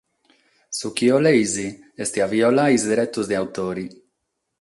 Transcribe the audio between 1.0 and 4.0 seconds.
bolides est a violare is deretos de autore!